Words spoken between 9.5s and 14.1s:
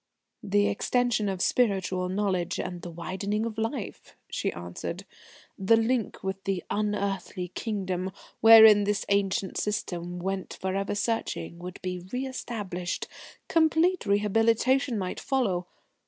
system went forever searching, would be re established. Complete